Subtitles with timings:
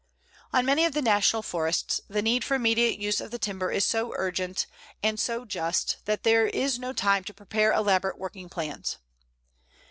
[0.51, 3.85] On many of the National Forests the need for immediate use of the timber is
[3.85, 4.65] so urgent
[5.03, 8.97] and so just that there is no time to prepare elaborate working plans.